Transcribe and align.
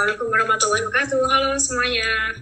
Assalamualaikum 0.00 0.32
warahmatullahi 0.32 0.82
wabarakatuh. 0.88 1.20
Halo 1.28 1.50
semuanya. 1.60 2.32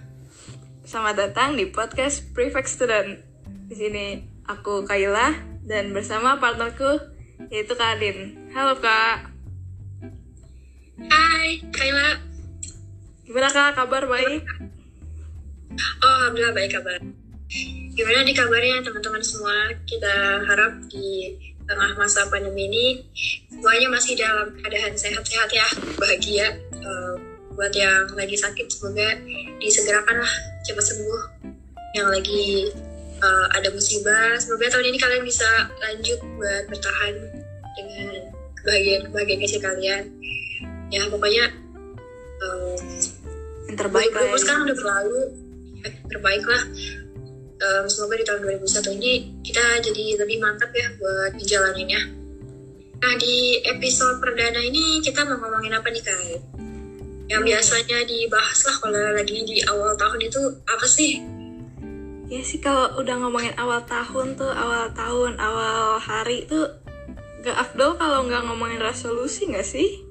Selamat 0.87 1.15
datang 1.27 1.59
di 1.59 1.67
podcast 1.67 2.23
Prefect 2.31 2.71
Student. 2.71 3.19
Di 3.67 3.75
sini 3.75 4.23
aku 4.47 4.87
Kaila 4.87 5.35
dan 5.67 5.91
bersama 5.91 6.39
partnerku 6.39 7.03
yaitu 7.51 7.75
Kak 7.75 7.99
Adin. 7.99 8.47
Halo 8.55 8.79
Kak. 8.79 9.35
Hai, 11.03 11.59
Kaila. 11.75 12.23
Gimana 13.27 13.51
Kak? 13.51 13.75
Kabar 13.75 14.07
baik? 14.07 14.39
Oh, 15.99 16.15
alhamdulillah 16.15 16.55
baik 16.55 16.79
kabar. 16.79 17.03
Gimana 17.91 18.23
nih 18.23 18.35
kabarnya 18.39 18.87
teman-teman 18.87 19.19
semua? 19.19 19.67
Kita 19.83 20.47
harap 20.47 20.79
di 20.87 21.35
tengah 21.67 21.91
masa 21.99 22.23
pandemi 22.31 22.71
ini 22.71 23.03
semuanya 23.51 23.91
masih 23.91 24.15
dalam 24.15 24.47
keadaan 24.63 24.95
sehat-sehat 24.95 25.51
ya, 25.51 25.67
bahagia. 25.99 26.55
Uh, 26.79 27.28
buat 27.59 27.75
yang 27.75 28.07
lagi 28.15 28.39
sakit 28.39 28.71
semoga 28.71 29.19
disegerakan 29.59 30.23
lah 30.23 30.33
cepat 30.63 30.79
sembuh. 30.79 31.21
Yang 31.91 32.07
lagi 32.07 32.45
uh, 33.19 33.47
ada 33.51 33.67
musibah, 33.75 34.39
semoga 34.39 34.71
tahun 34.71 34.95
ini 34.95 34.95
kalian 34.95 35.23
bisa 35.27 35.67
lanjut 35.83 36.23
buat 36.39 36.63
bertahan 36.71 37.13
dengan 37.75 38.31
kebahagiaan-kebahagiaan 38.63 39.41
kecil 39.43 39.59
kalian. 39.59 40.03
Ya 40.87 41.03
pokoknya 41.11 41.51
uh, 42.39 42.79
yang 43.67 43.75
terbaik 43.75 44.15
lah. 44.15 44.23
Ya. 44.23 44.39
sekarang 44.39 44.63
udah 44.71 44.77
berlalu, 44.79 45.21
ya, 45.83 45.89
terbaik 46.07 46.43
lah 46.47 46.63
um, 47.59 47.85
semoga 47.91 48.15
di 48.15 48.25
tahun 48.25 48.39
2021 48.63 48.97
ini 49.03 49.11
kita 49.43 49.83
jadi 49.83 50.03
lebih 50.23 50.37
mantap 50.39 50.71
ya 50.71 50.87
buat 50.95 51.35
ngejalaninnya. 51.35 52.01
Nah 52.99 53.13
di 53.19 53.63
episode 53.63 54.23
perdana 54.23 54.59
ini 54.63 55.03
kita 55.03 55.27
mau 55.27 55.39
ngomongin 55.39 55.75
apa 55.75 55.87
nih 55.91 56.03
Kai? 56.03 56.58
Yang 57.29 57.41
biasanya 57.45 57.97
dibahas 58.09 58.59
lah 58.65 58.75
kalau 58.81 59.01
lagi 59.13 59.37
di 59.45 59.61
awal 59.69 59.93
tahun 59.95 60.19
itu 60.25 60.41
apa 60.65 60.85
sih? 60.89 61.21
Ya 62.29 62.41
sih 62.41 62.61
kalau 62.61 62.97
udah 62.97 63.15
ngomongin 63.21 63.53
awal 63.57 63.85
tahun 63.85 64.37
tuh, 64.37 64.49
awal 64.49 64.89
tahun, 64.93 65.37
awal 65.37 65.97
hari 66.01 66.45
tuh 66.49 66.69
gak 67.45 67.57
afdol 67.57 67.95
kalau 67.95 68.25
nggak 68.27 68.43
ngomongin 68.49 68.81
resolusi 68.81 69.49
nggak 69.49 69.65
sih? 69.65 70.01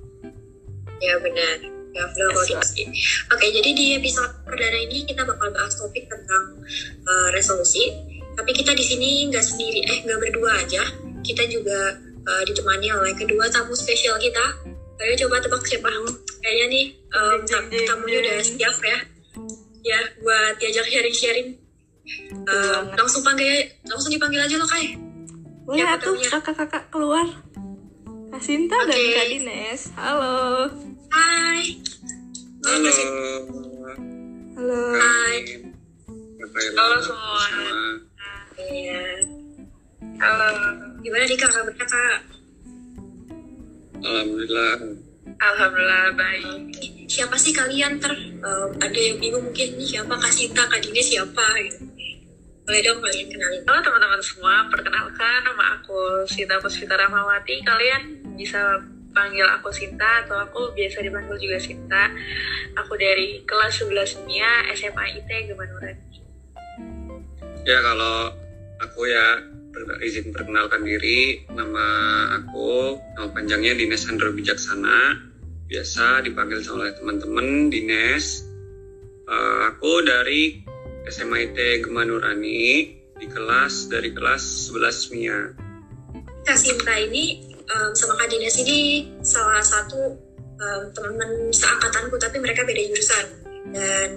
Ya 0.99 1.15
benar 1.23 1.79
Oke, 3.35 3.47
jadi 3.51 3.71
di 3.75 3.87
episode 3.99 4.31
perdana 4.45 4.79
ini 4.87 5.03
kita 5.09 5.27
bakal 5.27 5.51
bahas 5.51 5.75
topik 5.75 6.07
tentang 6.07 6.63
uh, 7.07 7.29
resolusi. 7.35 7.91
Tapi 8.39 8.55
kita 8.55 8.71
di 8.77 8.85
sini 8.85 9.27
nggak 9.33 9.43
sendiri, 9.43 9.81
eh 9.83 9.99
nggak 10.07 10.19
berdua 10.23 10.63
aja. 10.63 10.83
Kita 11.27 11.43
juga 11.51 11.99
uh, 12.23 12.43
ditemani 12.47 12.95
oleh 12.95 13.15
kedua 13.19 13.51
tamu 13.51 13.75
spesial 13.75 14.15
kita. 14.23 14.78
Ayo 14.99 15.13
coba 15.27 15.39
tebak 15.39 15.63
siapa? 15.63 15.91
Kayaknya 16.43 16.67
nih 16.71 16.85
um, 17.15 17.39
tamunya 17.87 18.19
udah 18.19 18.37
siap 18.43 18.77
ya. 18.83 18.99
Ya, 19.87 20.01
buat 20.21 20.59
diajak 20.59 20.91
sharing-sharing. 20.91 21.55
Uh, 22.49 22.89
langsung 22.99 23.23
panggil, 23.23 23.69
langsung 23.87 24.11
dipanggil 24.11 24.43
aja 24.43 24.59
loh 24.59 24.67
kai. 24.67 24.99
Boleh 25.69 25.85
ya, 25.85 26.01
tuh 26.01 26.17
kakak-kakak 26.19 26.89
keluar. 26.91 27.29
Kasinta 28.33 28.77
okay. 28.85 28.89
dan 28.89 29.17
Kak 29.17 29.27
Dines. 29.29 29.83
Halo. 29.97 30.37
Hai. 31.13 31.63
Halo. 32.65 32.91
Halo. 34.59 34.83
Hai. 34.99 35.37
Halo 36.77 36.97
semua. 37.01 37.45
Iya. 38.59 39.05
Halo. 40.19 40.49
Gimana 41.01 41.25
nih 41.25 41.39
kak 41.39 41.51
kabarnya 41.55 41.87
kak? 41.87 42.38
Alhamdulillah. 44.03 44.75
Alhamdulillah 45.39 46.05
baik. 46.15 46.47
Siapa 47.09 47.35
sih 47.41 47.51
kalian 47.51 47.99
ter? 47.99 48.13
Um, 48.39 48.71
ada 48.79 48.99
yang 48.99 49.19
bingung 49.19 49.43
mungkin 49.43 49.75
nih 49.75 49.89
siapa 49.99 50.15
Kak 50.15 50.31
Sinta, 50.31 50.63
Kak 50.69 50.79
Dini 50.79 51.03
siapa 51.03 51.47
gitu. 51.67 51.85
Boleh 52.69 52.81
dong 52.85 53.01
kalian 53.01 53.27
kenalin. 53.33 53.63
Halo 53.65 53.81
teman-teman 53.81 54.21
semua, 54.21 54.55
perkenalkan 54.69 55.41
nama 55.41 55.81
aku 55.81 56.29
Sinta 56.29 56.61
Puspita 56.61 57.01
Rahmawati. 57.01 57.65
Kalian 57.65 58.03
bisa 58.37 58.61
panggil 59.17 59.49
aku 59.49 59.73
Sinta 59.73 60.23
atau 60.25 60.37
aku 60.37 60.77
biasa 60.77 61.01
dipanggil 61.01 61.37
juga 61.41 61.59
Sinta. 61.59 62.13
Aku 62.77 62.93
dari 63.01 63.41
kelas 63.49 63.83
11 63.83 64.29
Mia 64.29 64.69
SMA 64.77 65.05
IT 65.17 65.31
Gemanuran. 65.49 65.97
Ya 67.65 67.79
kalau 67.81 68.33
aku 68.85 69.09
ya 69.09 69.58
izin 70.03 70.35
perkenalkan 70.35 70.83
diri, 70.83 71.45
nama 71.53 71.87
aku 72.41 72.99
nama 73.19 73.29
panjangnya 73.31 73.77
Dines 73.79 74.07
Andro 74.09 74.35
Bijaksana. 74.35 75.29
Biasa 75.69 76.25
dipanggil 76.25 76.65
oleh 76.73 76.97
teman-teman 76.97 77.69
Dines. 77.69 78.45
Uh, 79.29 79.69
aku 79.69 80.01
dari 80.09 80.65
SMA 81.09 81.53
IT 81.53 81.85
Gemanurani 81.85 82.97
di 83.19 83.27
kelas 83.27 83.93
dari 83.93 84.15
kelas 84.15 84.73
11 84.73 85.13
Mia. 85.13 85.39
Kak 86.49 86.57
Sinta 86.57 86.97
ini 86.97 87.45
um, 87.69 87.91
sama 87.93 88.17
Kak 88.17 88.33
Dinas 88.33 88.57
ini 88.63 89.11
salah 89.21 89.61
satu 89.61 90.17
um, 90.57 90.83
teman-teman 90.97 91.53
seangkatanku 91.53 92.17
tapi 92.17 92.41
mereka 92.41 92.65
beda 92.65 92.83
jurusan 92.89 93.27
dan 93.75 94.09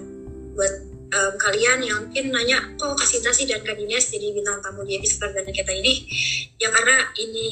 buat 0.56 0.91
um, 1.12 1.32
kalian 1.36 1.78
yang 1.84 2.00
mungkin 2.08 2.32
nanya 2.32 2.58
kok 2.80 2.96
Kak 2.96 3.06
Sinta 3.06 3.30
sih 3.30 3.44
dan 3.44 3.60
Kak 3.62 3.76
jadi 3.76 4.26
bintang 4.32 4.58
tamu 4.64 4.82
di 4.82 4.96
episode 4.98 5.30
perdana 5.30 5.52
kita 5.52 5.72
ini 5.72 6.08
ya 6.56 6.68
karena 6.72 6.96
ini 7.20 7.48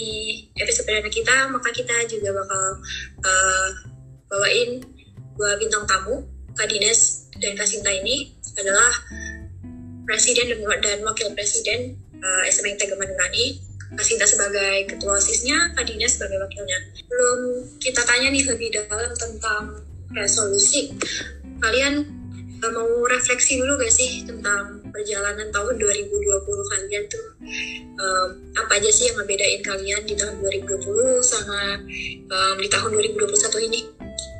episode 0.56 0.88
perdana 0.88 1.10
kita 1.12 1.36
maka 1.52 1.68
kita 1.70 1.96
juga 2.08 2.40
bakal 2.40 2.64
uh, 3.22 3.68
bawain 4.32 4.80
dua 5.36 5.56
bintang 5.60 5.84
tamu 5.84 6.24
Kak 6.56 6.68
dan 7.40 7.52
Kak 7.56 7.68
Sinta 7.68 7.92
ini 7.92 8.34
adalah 8.56 8.90
presiden 10.08 10.58
dan 10.82 10.98
wakil 11.06 11.30
presiden 11.36 11.94
uh, 12.18 12.42
SMA 12.50 12.74
Tegaman 12.74 13.06
Nurani 13.06 13.70
Kak 13.90 14.06
Sinta 14.06 14.22
sebagai 14.22 14.86
ketua 14.86 15.18
OSISnya, 15.18 15.74
Kak 15.74 15.82
sebagai 16.06 16.38
wakilnya. 16.38 16.78
Belum 17.10 17.66
kita 17.82 18.06
tanya 18.06 18.30
nih 18.30 18.46
lebih 18.46 18.70
dalam 18.70 19.10
tentang 19.18 19.82
resolusi. 20.14 20.94
Kalian 21.58 22.19
mau 22.68 23.08
refleksi 23.08 23.56
dulu 23.56 23.80
gak 23.80 23.88
sih 23.88 24.28
tentang 24.28 24.84
perjalanan 24.92 25.48
tahun 25.48 25.80
2020 25.80 26.44
kalian 26.44 27.04
tuh? 27.08 27.26
Um, 27.96 28.28
apa 28.52 28.76
aja 28.76 28.90
sih 28.92 29.08
yang 29.08 29.16
ngebedain 29.16 29.64
kalian 29.64 30.02
di 30.04 30.12
tahun 30.12 30.36
2020 30.44 30.84
sama 31.24 31.80
um, 32.28 32.56
di 32.60 32.68
tahun 32.68 32.90
2021 32.92 33.68
ini? 33.72 33.80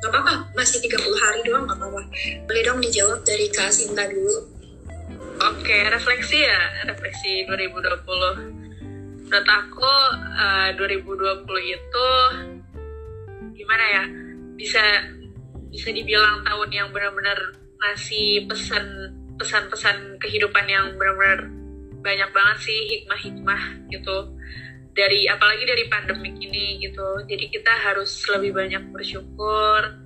Gak 0.05 0.13
apa-apa, 0.13 0.53
masih 0.53 0.85
30 0.85 1.01
hari 1.17 1.41
doang 1.49 1.65
gak 1.65 1.81
apa-apa. 1.81 2.01
Boleh 2.45 2.61
dong 2.61 2.79
dijawab 2.85 3.25
dari 3.25 3.49
Kak 3.49 3.73
Sinta 3.73 4.05
dulu. 4.05 4.61
Oke, 5.41 5.77
refleksi 5.89 6.45
ya, 6.45 6.85
refleksi 6.85 7.49
2020 7.49 8.61
menurut 9.31 9.47
aku 9.47 9.93
eh, 10.43 10.75
uh, 10.75 11.47
2020 11.47 11.47
itu 11.71 12.07
gimana 13.55 13.85
ya 13.87 14.03
bisa 14.59 14.83
bisa 15.71 15.87
dibilang 15.95 16.43
tahun 16.43 16.69
yang 16.75 16.87
benar-benar 16.91 17.60
ngasih 17.81 18.45
pesan 18.45 18.85
pesan-pesan 19.41 20.21
kehidupan 20.21 20.65
yang 20.69 20.93
benar-benar 21.01 21.49
banyak 22.01 22.29
banget 22.29 22.57
sih 22.61 22.79
hikmah-hikmah 22.97 23.61
gitu. 23.89 24.17
Dari 24.91 25.25
apalagi 25.25 25.63
dari 25.65 25.83
pandemik 25.89 26.37
ini 26.37 26.83
gitu. 26.83 27.25
Jadi 27.25 27.49
kita 27.49 27.73
harus 27.89 28.11
lebih 28.29 28.53
banyak 28.53 28.93
bersyukur 28.93 30.01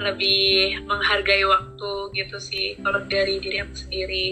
lebih 0.00 0.80
menghargai 0.88 1.44
waktu 1.44 1.92
gitu 2.16 2.40
sih 2.40 2.76
kalau 2.80 3.04
dari 3.04 3.36
diri 3.36 3.60
aku 3.60 3.76
sendiri. 3.76 4.26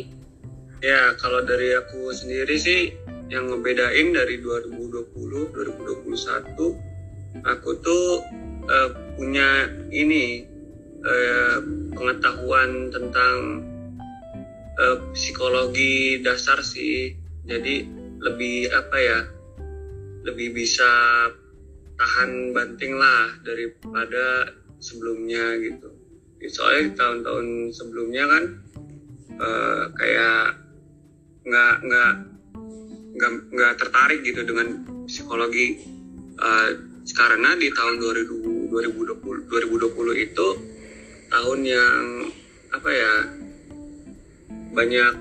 Ya 0.81 1.13
kalau 1.21 1.45
dari 1.45 1.77
aku 1.77 2.09
sendiri 2.13 2.57
sih 2.57 2.97
yang 3.29 3.53
ngebedain 3.53 4.17
dari 4.17 4.41
2020 4.41 5.13
2021 5.53 7.45
aku 7.45 7.71
tuh 7.85 8.25
uh, 8.65 8.91
punya 9.21 9.69
ini 9.93 10.49
uh, 11.05 11.57
pengetahuan 11.95 12.91
tentang 12.91 13.37
uh, 14.79 14.97
psikologi 15.15 16.23
dasar 16.23 16.63
sih. 16.63 17.15
Jadi 17.49 17.87
lebih 18.19 18.69
apa 18.75 18.97
ya 18.99 19.19
lebih 20.27 20.53
bisa 20.53 20.91
tahan 21.99 22.55
banting 22.55 22.95
lah 22.99 23.35
daripada 23.43 24.55
sebelumnya 24.79 25.59
gitu. 25.63 25.89
Soalnya 26.47 26.83
di 26.87 26.93
tahun-tahun 26.95 27.47
sebelumnya 27.75 28.25
kan 28.31 28.45
uh, 29.43 29.83
kayak 29.99 30.43
nggak 31.49 31.75
nggak 31.83 32.13
nggak 33.19 33.33
nggak 33.51 33.73
tertarik 33.81 34.21
gitu 34.23 34.47
dengan 34.47 34.87
psikologi. 35.11 35.83
Uh, 36.39 36.87
karena 37.09 37.57
di 37.57 37.73
tahun 37.73 37.99
2000, 38.05 38.69
2020 38.69 39.49
2020 39.49 40.27
itu 40.29 40.47
tahun 41.29 41.61
yang 41.65 42.03
apa 42.73 42.91
ya 42.93 43.15
banyak 44.73 45.13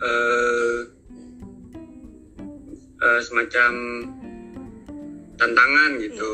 uh, 0.00 0.78
uh, 3.00 3.20
semacam 3.24 3.72
tantangan 5.40 5.90
gitu. 6.00 6.32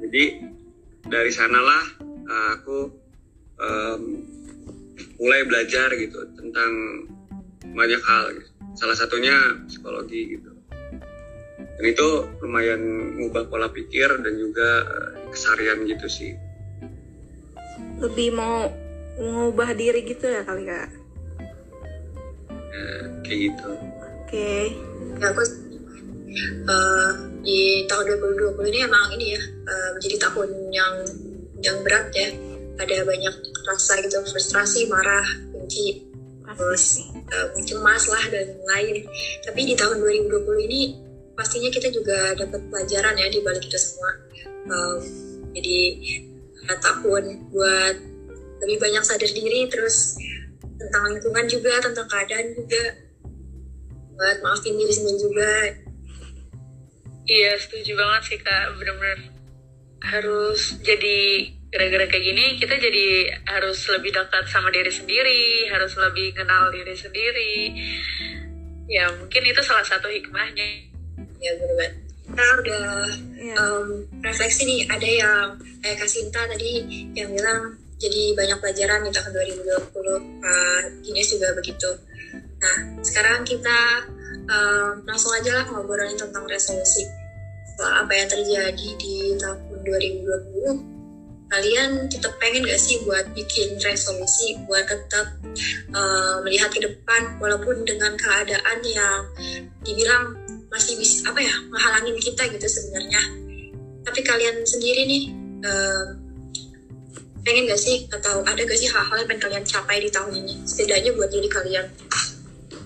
Jadi 0.00 0.24
dari 1.08 1.30
sanalah 1.32 1.84
uh, 2.04 2.48
aku 2.60 2.78
um, 3.60 4.02
mulai 5.20 5.44
belajar 5.44 5.92
gitu 5.96 6.20
tentang 6.36 6.72
banyak 7.76 8.00
hal 8.00 8.24
gitu. 8.32 8.50
salah 8.76 8.96
satunya 8.96 9.36
psikologi 9.68 10.36
gitu. 10.36 10.52
Dan 11.80 11.84
itu 11.84 12.08
lumayan 12.44 12.80
mengubah 13.16 13.48
pola 13.48 13.68
pikir 13.72 14.20
dan 14.20 14.34
juga 14.36 14.84
uh, 14.84 15.12
kesarian 15.32 15.84
gitu 15.88 16.08
sih 16.08 16.49
lebih 18.00 18.28
mau 18.32 18.68
mengubah 19.20 19.76
diri 19.76 20.00
gitu 20.08 20.24
ya 20.24 20.42
kali 20.42 20.64
kak? 20.64 20.88
Ya, 22.50 22.84
kayak 23.24 23.38
gitu. 23.52 23.68
Oke. 24.24 24.52
Ya 25.20 25.26
aku 25.28 25.42
uh, 26.64 27.10
di 27.44 27.84
tahun 27.84 28.04
2020 28.56 28.72
ini 28.72 28.78
emang 28.88 29.06
ini 29.20 29.26
ya 29.36 29.42
uh, 29.68 29.88
menjadi 29.96 30.16
tahun 30.28 30.48
yang 30.72 30.94
yang 31.60 31.76
berat 31.84 32.08
ya. 32.16 32.32
Ada 32.80 33.04
banyak 33.04 33.34
rasa 33.68 34.00
gitu 34.00 34.24
frustrasi 34.24 34.88
marah 34.88 35.26
benci 35.52 36.08
terus 36.50 37.06
uh, 37.14 37.52
cemas 37.62 38.10
lah 38.10 38.24
dan 38.26 38.58
lain 38.66 39.06
tapi 39.46 39.70
di 39.70 39.78
tahun 39.78 40.02
2020 40.02 40.66
ini 40.66 40.98
pastinya 41.38 41.70
kita 41.70 41.94
juga 41.94 42.34
dapat 42.34 42.58
pelajaran 42.68 43.14
ya 43.16 43.28
di 43.28 43.40
balik 43.44 43.64
itu 43.64 43.78
semua. 43.80 44.12
Um, 44.68 45.00
jadi 45.56 45.78
tahun 46.68 47.24
buat 47.52 47.96
lebih 48.60 48.78
banyak 48.80 49.04
sadar 49.04 49.30
diri 49.32 49.68
terus 49.72 50.20
tentang 50.76 51.12
lingkungan 51.12 51.46
juga 51.48 51.80
tentang 51.80 52.08
keadaan 52.08 52.56
juga 52.56 52.82
buat 54.16 54.36
maafin 54.44 54.76
diri 54.76 54.92
sendiri 54.92 55.18
juga. 55.20 55.52
Iya 57.24 57.50
setuju 57.56 57.92
banget 57.96 58.22
sih 58.28 58.38
kak. 58.40 58.76
Benar-benar 58.76 59.20
harus 60.00 60.80
jadi 60.80 61.18
gara-gara 61.70 62.08
kayak 62.10 62.24
gini 62.24 62.44
kita 62.58 62.74
jadi 62.80 63.06
harus 63.46 63.78
lebih 63.92 64.10
dekat 64.10 64.48
sama 64.50 64.72
diri 64.74 64.90
sendiri 64.90 65.70
harus 65.70 65.94
lebih 65.96 66.36
kenal 66.36 66.68
diri 66.72 66.96
sendiri. 66.96 67.54
Ya 68.90 69.06
mungkin 69.14 69.42
itu 69.46 69.60
salah 69.62 69.86
satu 69.86 70.10
hikmahnya. 70.10 70.90
Ya 71.40 71.52
benar 71.56 72.09
kita 72.30 72.46
udah 72.62 72.86
yeah. 73.42 73.56
um, 73.58 74.06
refleksi 74.22 74.62
nih 74.62 74.80
ada 74.86 75.08
yang 75.08 75.46
kayak 75.82 75.98
Kasinta 75.98 76.46
tadi 76.46 76.86
yang 77.18 77.34
bilang 77.34 77.74
jadi 78.00 78.32
banyak 78.38 78.58
pelajaran 78.62 79.04
di 79.04 79.10
tahun 79.12 79.30
2020 79.34 80.40
Pak 80.40 80.82
Gines 81.02 81.28
juga 81.34 81.48
begitu 81.58 81.90
nah 82.62 82.76
sekarang 83.02 83.42
kita 83.42 83.78
um, 84.46 85.02
langsung 85.04 85.34
aja 85.34 85.58
lah 85.58 85.64
ngobrolin 85.74 86.14
tentang 86.14 86.46
resolusi 86.46 87.02
soal 87.74 88.04
apa 88.06 88.12
yang 88.14 88.28
terjadi 88.30 88.88
di 89.00 89.34
tahun 89.40 89.80
2020 89.82 91.00
kalian 91.50 92.06
tetap 92.06 92.30
pengen 92.38 92.62
gak 92.62 92.78
sih 92.78 93.02
buat 93.02 93.26
bikin 93.34 93.74
resolusi 93.82 94.54
buat 94.70 94.86
tetap 94.86 95.34
uh, 95.90 96.38
melihat 96.46 96.70
ke 96.70 96.78
depan 96.78 97.42
walaupun 97.42 97.82
dengan 97.82 98.14
keadaan 98.14 98.78
yang 98.86 99.26
dibilang 99.82 100.38
masih 100.70 100.94
bisa 100.96 101.26
apa 101.26 101.42
ya 101.42 101.54
menghalangin 101.68 102.16
kita 102.22 102.46
gitu 102.50 102.66
sebenarnya. 102.66 103.22
Tapi 104.06 104.20
kalian 104.22 104.62
sendiri 104.64 105.02
nih 105.04 105.22
uh, 105.66 106.06
pengen 107.42 107.68
gak 107.68 107.80
sih 107.80 108.06
atau 108.08 108.46
ada 108.46 108.60
gak 108.62 108.78
sih 108.78 108.88
hal-hal 108.88 109.16
yang 109.20 109.28
pengen 109.28 109.42
kalian 109.42 109.64
capai 109.66 109.98
di 110.00 110.10
tahun 110.12 110.32
ini 110.40 110.54
setidaknya 110.64 111.10
buat 111.18 111.30
diri 111.30 111.48
kalian? 111.50 111.86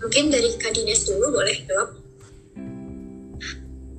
Mungkin 0.05 0.25
dari 0.33 0.49
Kak 0.61 0.73
Dines 0.77 1.09
dulu 1.09 1.41
boleh 1.41 1.57
jawab. 1.65 1.91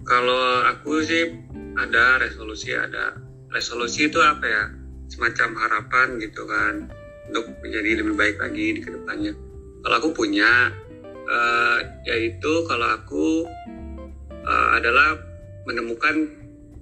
Kalau 0.06 0.44
aku 0.70 1.02
sih 1.02 1.34
ada 1.82 2.22
resolusi 2.22 2.78
ada 2.78 3.18
resolusi 3.50 4.06
itu 4.06 4.22
apa 4.22 4.46
ya 4.46 4.64
semacam 5.10 5.50
harapan 5.66 6.08
gitu 6.22 6.46
kan 6.46 6.90
untuk 7.30 7.50
menjadi 7.66 8.06
lebih 8.06 8.14
baik 8.14 8.38
lagi 8.38 8.66
di 8.78 8.82
ke 8.86 8.90
depannya. 8.94 9.34
Kalau 9.82 9.96
aku 9.98 10.10
punya 10.14 10.70
uh, 11.30 11.78
yaitu 12.06 12.54
kalau 12.70 12.88
aku 12.96 13.26
uh, 14.46 14.70
adalah 14.78 15.18
menemukan 15.66 16.30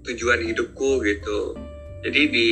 tujuan 0.04 0.44
hidupku 0.44 1.00
gitu. 1.04 1.56
Jadi 2.04 2.22
di 2.28 2.48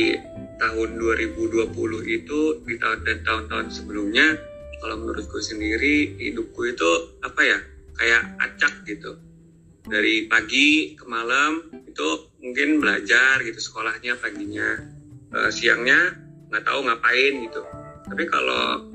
tahun 0.56 0.96
2020 0.96 1.68
itu 2.08 2.40
di 2.64 2.74
tahun 2.80 2.98
dan 3.04 3.18
tahun-tahun 3.20 3.68
sebelumnya 3.68 4.40
kalau 4.80 4.96
menurutku 5.04 5.38
sendiri 5.38 6.16
hidupku 6.16 6.72
itu 6.72 6.90
apa 7.20 7.40
ya? 7.44 7.58
Kayak 8.00 8.22
acak 8.40 8.74
gitu. 8.88 9.20
Dari 9.84 10.30
pagi 10.30 10.96
ke 10.96 11.04
malam 11.04 11.68
itu 11.84 12.32
mungkin 12.40 12.80
belajar 12.80 13.44
gitu 13.44 13.60
sekolahnya 13.60 14.16
paginya. 14.16 14.80
Uh, 15.32 15.48
siangnya 15.52 16.16
nggak 16.48 16.64
tahu 16.64 16.88
ngapain 16.88 17.34
gitu. 17.44 17.62
Tapi 18.08 18.24
kalau 18.28 18.88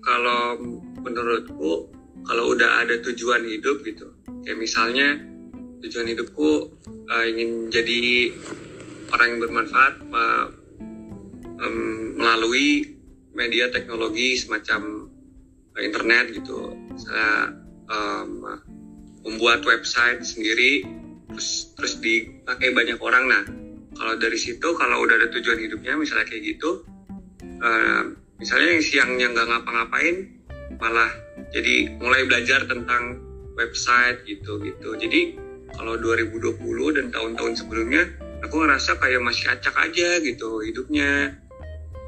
kalau 0.00 0.56
menurutku 1.00 1.99
kalau 2.26 2.52
udah 2.52 2.84
ada 2.84 3.00
tujuan 3.04 3.44
hidup 3.46 3.82
gitu. 3.84 4.12
Kayak 4.44 4.58
misalnya 4.60 5.08
tujuan 5.80 6.06
hidupku 6.12 6.48
uh, 7.08 7.24
ingin 7.28 7.72
jadi 7.72 8.30
orang 9.10 9.26
yang 9.36 9.40
bermanfaat 9.40 9.94
uh, 10.12 10.46
um, 11.60 12.16
melalui 12.20 12.96
media 13.32 13.72
teknologi 13.72 14.36
semacam 14.36 15.08
uh, 15.76 15.80
internet 15.80 16.36
gitu. 16.36 16.76
Saya 17.00 17.56
um, 17.88 18.44
membuat 19.24 19.64
website 19.64 20.24
sendiri 20.24 20.84
terus 21.30 21.72
terus 21.78 21.94
dipakai 22.02 22.72
banyak 22.74 22.98
orang. 23.00 23.24
Nah 23.28 23.42
kalau 24.00 24.16
dari 24.16 24.40
situ 24.40 24.64
kalau 24.80 25.04
udah 25.04 25.20
ada 25.20 25.28
tujuan 25.28 25.60
hidupnya 25.60 25.92
misalnya 25.98 26.24
kayak 26.24 26.56
gitu 26.56 26.88
uh, 27.60 28.02
misalnya 28.40 28.68
yang 28.72 28.82
siangnya 28.82 29.26
nggak 29.36 29.46
ngapa-ngapain 29.52 30.16
malah 30.80 31.12
jadi 31.52 31.92
mulai 32.00 32.24
belajar 32.24 32.64
tentang 32.64 33.20
website 33.54 34.24
gitu 34.24 34.56
gitu 34.64 34.96
jadi 34.96 35.36
kalau 35.76 35.94
2020 36.00 36.96
dan 36.98 37.06
tahun-tahun 37.14 37.54
sebelumnya 37.62 38.02
aku 38.44 38.64
ngerasa 38.64 38.98
kayak 38.98 39.22
masih 39.22 39.46
acak 39.52 39.74
aja 39.76 40.18
gitu 40.24 40.64
hidupnya. 40.64 41.36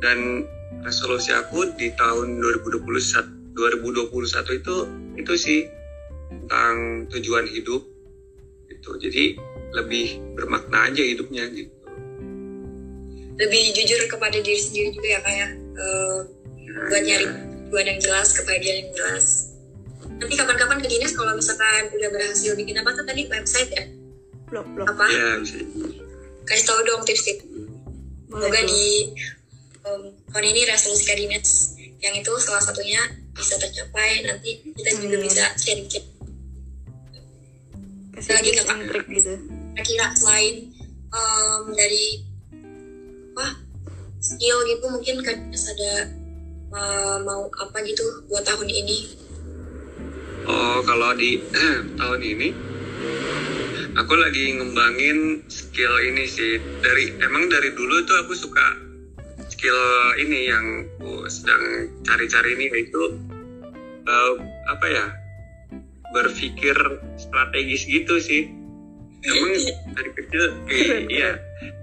Dan 0.03 0.43
resolusi 0.83 1.31
aku 1.31 1.71
di 1.79 1.95
tahun 1.95 2.43
2021 2.43 3.55
2021 3.55 4.59
itu 4.59 4.77
itu 5.21 5.33
sih 5.37 5.61
tentang 6.33 7.07
tujuan 7.13 7.47
hidup 7.47 7.87
gitu. 8.67 8.91
Jadi 8.99 9.39
lebih 9.77 10.19
bermakna 10.35 10.91
aja 10.91 11.03
hidupnya 11.05 11.47
gitu. 11.55 11.71
Lebih 13.39 13.63
jujur 13.79 14.01
kepada 14.11 14.37
diri 14.43 14.61
sendiri 14.61 14.89
juga 14.93 15.09
ya 15.09 15.21
kayak 15.23 15.51
uh, 15.79 16.19
nah, 16.67 16.87
buat 16.91 17.03
nyari 17.05 17.27
ya. 17.31 17.52
Tujuan 17.73 17.89
yang 17.89 18.01
jelas 18.05 18.37
kebahagiaan 18.37 18.85
yang 18.85 18.91
jelas. 18.93 19.49
Nanti 20.05 20.37
kapan-kapan 20.37 20.77
ke 20.85 20.93
dinas 20.93 21.17
kalau 21.17 21.33
misalkan 21.33 21.89
udah 21.89 22.09
berhasil 22.13 22.53
bikin 22.53 22.77
apa 22.77 22.93
tuh 22.93 23.09
tadi 23.09 23.25
website 23.33 23.73
ya? 23.73 23.89
Blog 24.53 24.69
blog. 24.77 24.93
Apa? 24.93 25.09
Ya, 25.09 25.41
bisa. 25.41 25.57
kasih 26.45 26.65
tahu 26.69 26.85
dong 26.85 27.01
tips-tips. 27.09 27.49
Semoga 28.29 28.61
di 28.69 29.17
um, 29.89 30.13
tahun 30.37 30.45
ini 30.53 30.69
resolusi 30.69 31.09
dinas 31.17 31.81
yang 32.05 32.13
itu 32.13 32.29
salah 32.45 32.61
satunya 32.61 33.01
bisa 33.33 33.57
tercapai. 33.57 34.21
Nanti 34.29 34.69
kita 34.77 34.93
juga 35.01 35.17
hmm. 35.17 35.25
bisa 35.33 35.45
sharing-sharing 35.57 36.13
lagi 38.37 38.49
nggak 38.53 38.67
kak? 38.69 38.79
gitu. 39.17 39.33
Kira-kira 39.73 40.07
selain 40.13 40.77
um, 41.09 41.73
dari 41.73 42.21
apa 43.33 43.65
skill 44.21 44.61
gitu 44.69 44.85
mungkin 44.93 45.25
kan 45.25 45.49
ada 45.49 46.21
uh, 46.73 47.17
mau 47.23 47.47
apa 47.61 47.79
gitu 47.85 48.05
buat 48.29 48.45
tahun 48.45 48.69
ini? 48.69 48.99
Oh 50.49 50.83
kalau 50.83 51.15
di 51.15 51.39
tahun 52.01 52.21
ini 52.21 52.49
aku 53.95 54.15
lagi 54.17 54.59
ngembangin 54.59 55.47
skill 55.47 55.93
ini 56.03 56.25
sih. 56.27 56.59
Dari 56.83 57.21
emang 57.23 57.47
dari 57.53 57.71
dulu 57.77 58.03
tuh 58.09 58.17
aku 58.27 58.33
suka 58.35 58.67
skill 59.53 59.79
ini 60.19 60.49
yang 60.49 60.67
aku 60.99 61.29
sedang 61.29 61.93
cari-cari 62.03 62.57
ini 62.59 62.67
yaitu 62.73 63.03
uh, 64.09 64.33
apa 64.73 64.87
ya 64.89 65.07
berpikir 66.13 66.77
strategis 67.21 67.87
gitu 67.87 68.19
sih. 68.19 68.49
Emang 69.23 69.55
dari 69.97 70.11
kecil 70.19 70.45
eh, 70.67 71.07
iya. 71.07 71.31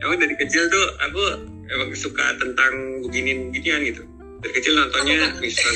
Emang 0.03 0.19
dari 0.19 0.35
kecil 0.35 0.67
tuh 0.67 0.85
aku 0.99 1.23
emang 1.69 1.89
suka 1.95 2.35
tentang 2.41 3.05
begini 3.07 3.53
beginian 3.53 3.85
gitu 3.87 4.03
dari 4.41 4.53
kecil 4.55 4.73
nontonnya 4.75 5.17
Mission 5.43 5.75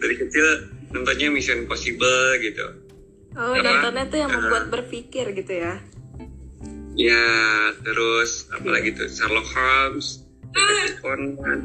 dari 0.00 0.14
kecil 0.16 0.46
nontonnya 0.96 1.28
Mission 1.28 1.68
Possible 1.68 2.40
gitu. 2.40 2.66
Oh 3.36 3.54
Apa? 3.54 3.62
nontonnya 3.62 4.04
tuh 4.10 4.18
yang 4.18 4.30
membuat 4.32 4.64
uh, 4.66 4.70
berpikir 4.74 5.30
gitu 5.36 5.52
ya? 5.52 5.78
Ya 6.98 7.26
terus 7.84 8.50
apalagi 8.50 8.96
tuh? 8.96 9.06
Sherlock 9.06 9.46
Holmes 9.52 10.24
Detektif 10.50 10.98
Conan. 11.04 11.60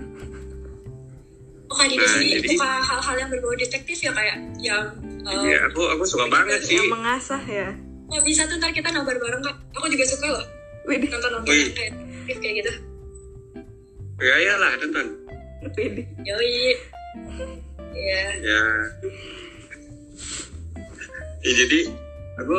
Oh 1.66 1.76
kan 1.82 1.90
di 1.90 1.98
nah, 1.98 2.06
sini 2.06 2.38
jadi, 2.38 2.48
suka 2.54 2.72
hal-hal 2.78 3.16
yang 3.26 3.30
berbau 3.34 3.58
detektif 3.58 3.98
ya 3.98 4.14
kayak 4.14 4.38
yang 4.62 4.86
uh, 5.26 5.42
iya 5.50 5.66
aku 5.66 5.82
aku 5.98 6.04
suka 6.06 6.30
banget 6.30 6.62
sih. 6.62 6.78
Yang 6.78 6.94
mengasah 6.94 7.42
ya? 7.42 7.74
Oh 8.14 8.22
bisa 8.22 8.46
tuh 8.46 8.62
ntar 8.62 8.70
kita 8.70 8.94
nobar 8.94 9.18
bareng 9.18 9.42
kak. 9.42 9.58
Aku 9.74 9.90
juga 9.90 10.06
suka 10.06 10.28
loh 10.30 10.46
nonton 10.86 11.32
nonton 11.34 11.56
kayak 11.74 11.94
kayak 12.42 12.54
gitu 12.62 12.72
ya 14.18 14.36
ya 14.38 14.54
lah 14.56 14.72
tonton 14.78 15.08
Widih. 15.66 16.06
Yoi. 16.22 16.78
Iya. 17.92 18.24
ya 18.38 18.64
ya 21.42 21.52
jadi 21.54 21.80
aku 22.38 22.56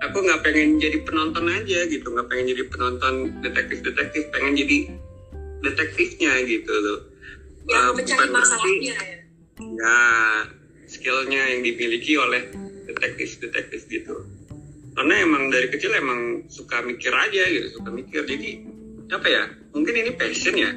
aku 0.00 0.16
nggak 0.20 0.40
pengen 0.40 0.76
jadi 0.76 0.98
penonton 1.02 1.46
aja 1.46 1.84
gitu 1.84 2.06
nggak 2.06 2.26
pengen 2.26 2.46
jadi 2.48 2.62
penonton 2.66 3.14
detektif 3.40 3.82
detektif 3.82 4.22
pengen 4.30 4.54
jadi 4.54 4.76
detektifnya 5.62 6.32
gitu 6.44 6.72
loh 6.72 7.00
Eh, 7.66 7.74
mencari 7.90 7.98
bukan 7.98 8.14
berarti- 8.14 8.36
masalahnya 8.38 8.94
ya. 8.94 9.18
ya 9.58 9.98
skillnya 10.86 11.42
yang 11.50 11.60
dimiliki 11.60 12.14
oleh 12.14 12.46
detektif-detektif 12.86 13.90
gitu 13.90 14.22
karena 14.94 15.14
emang 15.18 15.50
dari 15.50 15.66
kecil 15.66 15.90
emang 15.92 16.46
suka 16.46 16.78
mikir 16.80 17.10
aja 17.10 17.42
gitu 17.42 17.74
suka 17.74 17.90
mikir 17.90 18.22
jadi 18.22 18.62
apa 19.10 19.26
ya? 19.28 19.44
Mungkin 19.74 19.94
ini 19.94 20.10
passion 20.18 20.56
ya? 20.58 20.70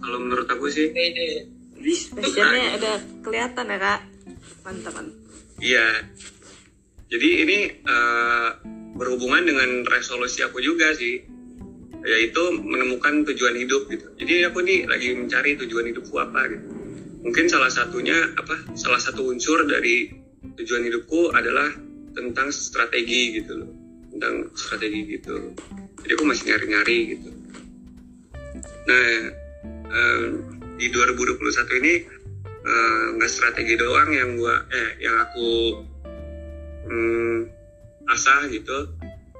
Kalau 0.00 0.18
menurut 0.22 0.46
aku 0.50 0.66
sih. 0.70 0.90
Jadi 0.90 1.56
Passionnya 2.14 2.80
ada 2.80 2.92
kelihatan 3.22 3.70
ya 3.70 3.78
kak. 3.78 4.00
Mantap 4.66 4.92
mantap. 4.96 5.14
iya. 5.62 5.86
Jadi 7.06 7.28
ini 7.46 7.58
eh, 7.70 8.48
berhubungan 8.98 9.46
dengan 9.46 9.86
resolusi 9.86 10.42
aku 10.42 10.58
juga 10.58 10.90
sih. 10.96 11.22
Yaitu 12.06 12.42
menemukan 12.62 13.26
tujuan 13.26 13.54
hidup 13.58 13.90
gitu. 13.90 14.06
Jadi 14.18 14.46
aku 14.46 14.62
nih 14.62 14.86
lagi 14.86 15.14
mencari 15.14 15.58
tujuan 15.58 15.90
hidupku 15.90 16.14
apa 16.18 16.50
gitu. 16.50 16.66
Mungkin 17.26 17.50
salah 17.50 17.70
satunya 17.70 18.14
apa 18.38 18.74
salah 18.78 19.02
satu 19.02 19.26
unsur 19.34 19.66
dari 19.66 20.14
tujuan 20.54 20.86
hidupku 20.86 21.34
adalah 21.34 21.66
tentang 22.14 22.54
strategi 22.54 23.42
gitu 23.42 23.58
loh. 23.58 23.70
Tentang 24.14 24.54
strategi 24.54 25.18
gitu. 25.18 25.50
Jadi 26.06 26.10
aku 26.14 26.24
masih 26.26 26.44
nyari-nyari 26.54 26.98
gitu 27.18 27.35
nah 28.86 29.10
em, 29.90 30.22
di 30.78 30.86
2021 30.92 31.80
ini 31.82 31.94
eh, 32.66 33.04
nggak 33.18 33.30
strategi 33.30 33.74
doang 33.74 34.10
yang 34.12 34.38
gua 34.38 34.62
eh 34.70 34.90
yang 35.02 35.16
aku 35.26 35.50
hmm, 36.86 37.36
asah 38.10 38.46
gitu. 38.50 38.90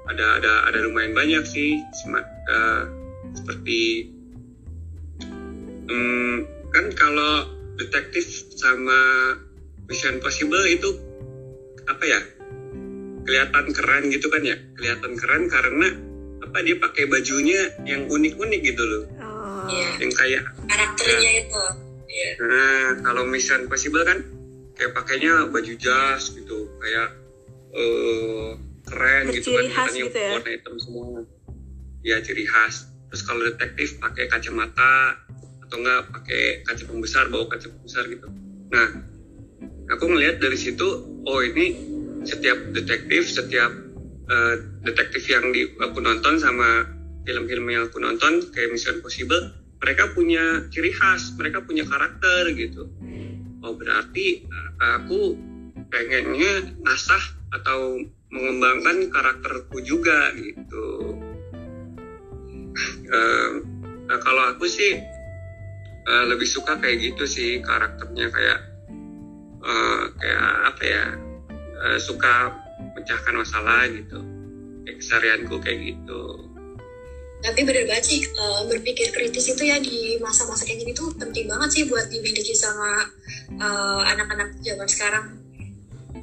Ada 0.07 0.39
ada 0.39 0.53
ada 0.71 0.79
lumayan 0.87 1.11
banyak 1.11 1.43
sih 1.43 1.83
eh, 1.83 2.83
seperti 3.35 4.11
hmm, 5.87 6.35
kan 6.71 6.85
kalau 6.95 7.47
detektif 7.75 8.23
sama 8.55 8.99
Mission 9.87 10.19
Possible 10.19 10.63
itu 10.67 10.89
apa 11.87 12.03
ya 12.03 12.19
kelihatan 13.27 13.65
keren 13.75 14.03
gitu 14.11 14.27
kan 14.31 14.43
ya? 14.43 14.55
Kelihatan 14.79 15.13
keren 15.19 15.43
karena 15.51 15.87
apa 16.47 16.63
dia 16.63 16.79
pakai 16.79 17.11
bajunya 17.11 17.75
yang 17.83 18.07
unik-unik 18.07 18.61
gitu 18.63 18.83
loh 18.87 19.03
Iya. 19.67 19.89
yang 20.01 20.13
kayak 20.15 20.43
Karakternya 20.67 21.31
itu. 21.45 21.63
Iya. 22.07 22.31
Nah, 22.39 22.87
kalau 23.03 23.23
Mission 23.27 23.67
Possible 23.67 24.03
kan 24.07 24.23
kayak 24.79 24.91
pakainya 24.95 25.51
baju 25.51 25.73
jas 25.75 26.31
gitu, 26.31 26.71
kayak 26.79 27.07
eh 27.75 28.49
keren 28.87 29.23
gitu 29.35 29.59
kan, 29.59 29.65
khas 29.67 29.91
katanya 29.91 30.05
gitu 30.07 30.19
ya? 30.19 30.31
warna 30.39 30.51
hitam 30.55 30.75
semua. 30.79 31.07
Ya 32.01 32.17
ciri 32.23 32.45
khas. 32.47 32.87
Terus 33.11 33.21
kalau 33.23 33.41
detektif 33.43 33.99
pakai 33.99 34.31
kacamata 34.31 35.19
atau 35.67 35.77
enggak 35.83 36.01
pakai 36.15 36.63
kaca 36.63 36.83
pembesar, 36.87 37.27
bawa 37.27 37.51
kaca 37.51 37.67
pembesar 37.67 38.07
gitu. 38.07 38.27
Nah, 38.71 38.87
aku 39.91 40.03
ngelihat 40.07 40.39
dari 40.39 40.55
situ, 40.55 40.87
oh 41.27 41.41
ini 41.43 41.75
setiap 42.23 42.55
detektif, 42.71 43.27
setiap 43.27 43.71
eh, 44.31 44.55
detektif 44.83 45.27
yang 45.27 45.51
di, 45.51 45.67
aku 45.79 45.99
nonton 45.99 46.39
sama 46.39 46.96
film-film 47.27 47.67
yang 47.67 47.91
aku 47.91 47.99
nonton 47.99 48.47
kayak 48.55 48.71
Mission 48.71 49.03
Possible, 49.03 49.51
mereka 49.83 50.15
punya 50.15 50.63
ciri 50.71 50.95
khas, 50.95 51.35
mereka 51.35 51.59
punya 51.59 51.83
karakter 51.83 52.55
gitu. 52.55 52.87
Oh 53.59 53.75
berarti 53.75 54.47
eh, 54.47 54.71
aku 54.79 55.35
pengennya 55.91 56.71
ngasah 56.87 57.23
atau 57.59 57.99
mengembangkan 58.31 59.11
karakterku 59.11 59.83
juga 59.83 60.31
gitu. 60.39 60.87
Nah, 64.07 64.23
kalau 64.23 64.55
aku 64.55 64.71
sih 64.71 65.03
eh, 66.07 66.25
lebih 66.31 66.47
suka 66.47 66.79
kayak 66.79 67.11
gitu 67.11 67.27
sih 67.27 67.59
karakternya 67.59 68.31
kayak 68.31 68.59
eh, 69.67 70.03
kayak 70.15 70.47
apa 70.71 70.83
ya 70.87 71.03
suka 71.99 72.55
pecahkan 72.95 73.35
masalah 73.35 73.83
gitu. 73.91 74.23
Kayak 74.87 74.97
keseharianku 75.03 75.55
kayak 75.59 75.79
gitu. 75.91 76.46
Tapi 77.37 77.59
bener 77.63 77.85
banget 77.85 78.05
sih 78.05 78.19
eh, 78.25 78.61
berpikir 78.65 79.13
kritis 79.13 79.53
itu 79.53 79.61
ya 79.61 79.77
di 79.77 80.17
masa-masa 80.17 80.65
kayak 80.65 80.81
gini 80.81 80.91
tuh 80.91 81.13
penting 81.15 81.45
banget 81.45 81.69
sih 81.69 81.83
buat 81.85 82.09
dimiliki 82.09 82.51
sama 82.51 83.05
eh, 83.53 84.01
anak-anak 84.11 84.57
zaman 84.59 84.87
sekarang. 84.89 85.25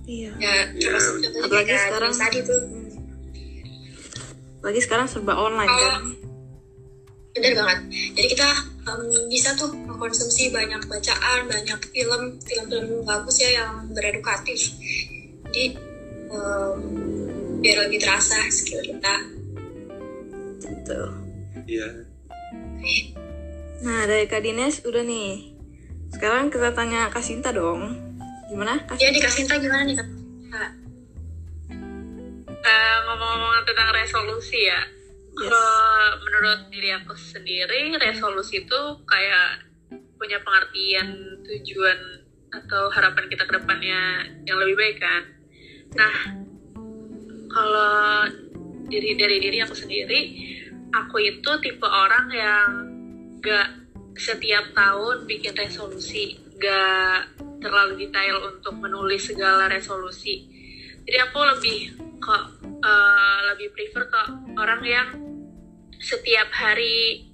Iya. 0.05 0.31
Ya, 0.37 0.55
Iya, 0.75 0.91
terus 0.91 1.05
contohnya 1.23 1.41
apalagi 1.49 1.73
sekarang. 1.73 2.13
Tadi 2.13 2.39
tuh 2.43 2.61
Lagi 4.65 4.81
sekarang 4.81 5.07
serba 5.07 5.37
online 5.37 5.69
Oh. 5.69 5.79
kan. 5.79 6.05
bener 7.35 7.53
banget. 7.53 7.79
Jadi 8.15 8.27
kita 8.31 8.49
em, 8.87 9.01
bisa 9.27 9.51
tuh 9.59 9.67
mengkonsumsi 9.75 10.55
banyak 10.55 10.79
bacaan, 10.87 11.51
banyak 11.51 11.81
film, 11.91 12.39
film-film 12.39 13.03
bagus 13.03 13.43
ya 13.43 13.51
yang 13.59 13.91
beredukatif. 13.91 14.71
Jadi 15.51 15.75
em, 16.31 16.79
biar 17.59 17.77
lebih 17.85 17.99
terasa 17.99 18.39
skill 18.49 18.81
kita. 18.81 19.34
Gitu. 20.85 21.01
Iya. 21.65 21.89
Nah 23.81 24.05
dari 24.05 24.29
Kak 24.29 24.45
Dines 24.45 24.85
udah 24.85 25.01
nih. 25.01 25.57
Sekarang 26.13 26.53
kita 26.53 26.77
tanya 26.77 27.09
Kak 27.09 27.25
Sinta 27.25 27.57
dong. 27.57 27.97
Gimana 28.53 28.85
Kak? 28.85 29.01
Ya 29.01 29.09
dikasih 29.09 29.49
Sinta 29.49 29.57
gimana 29.57 29.89
nih 29.89 29.97
kak? 29.97 30.09
Kak? 30.53 30.71
Eh, 32.65 32.97
ngomong-ngomong 33.09 33.65
tentang 33.65 33.89
resolusi 33.97 34.69
ya, 34.69 34.81
Yes. 35.35 35.51
kalau 35.53 35.81
menurut 36.21 36.61
diri 36.69 36.91
aku 36.97 37.13
sendiri 37.13 37.97
resolusi 37.97 38.65
itu 38.65 38.81
kayak 39.05 39.65
punya 40.17 40.39
pengertian 40.41 41.41
tujuan 41.45 41.99
atau 42.55 42.87
harapan 42.89 43.25
kita 43.27 43.45
ke 43.49 43.53
depannya 43.57 44.31
yang 44.47 44.57
lebih 44.63 44.77
baik 44.79 44.97
kan. 45.03 45.23
Nah, 45.99 46.17
kalau 47.51 48.31
diri 48.89 49.17
dari 49.19 49.43
diri 49.43 49.59
aku 49.61 49.75
sendiri, 49.75 50.21
aku 50.95 51.17
itu 51.19 51.51
tipe 51.59 51.87
orang 51.87 52.27
yang 52.31 52.69
gak 53.43 53.69
setiap 54.15 54.71
tahun 54.73 55.27
bikin 55.27 55.59
resolusi, 55.59 56.39
gak 56.63 57.35
terlalu 57.59 58.07
detail 58.07 58.55
untuk 58.55 58.79
menulis 58.79 59.27
segala 59.27 59.67
resolusi. 59.67 60.47
Jadi 61.05 61.19
aku 61.19 61.39
lebih 61.43 61.79
ke 62.23 62.37
eh, 62.63 63.39
lebih 63.53 63.69
prefer 63.75 64.07
ke 64.09 64.23
orang 64.57 64.83
yang 64.87 65.09
setiap 66.01 66.49
hari 66.53 67.29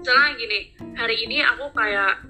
misalnya 0.00 0.32
gini 0.40 0.58
hari 0.96 1.16
ini 1.28 1.44
aku 1.44 1.70
kayak 1.76 2.24